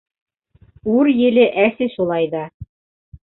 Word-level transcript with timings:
Үр 0.93 1.09
еле 1.19 1.45
әсе 1.65 1.89
шулай 1.97 2.27
ҙа. 2.35 2.43